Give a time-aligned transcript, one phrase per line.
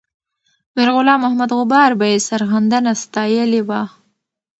[0.75, 3.81] میرغلام محمد غبار به یې سرښندنه ستایلې وه.